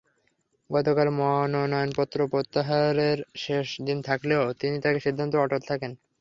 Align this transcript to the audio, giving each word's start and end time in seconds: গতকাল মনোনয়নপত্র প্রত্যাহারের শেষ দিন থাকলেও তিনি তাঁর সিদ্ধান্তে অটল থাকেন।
গতকাল 0.69 1.07
মনোনয়নপত্র 1.17 2.19
প্রত্যাহারের 2.31 3.19
শেষ 3.35 3.67
দিন 3.87 3.97
থাকলেও 4.01 4.43
তিনি 4.59 4.77
তাঁর 4.83 5.03
সিদ্ধান্তে 5.05 5.37
অটল 5.37 5.61
থাকেন। 5.69 5.91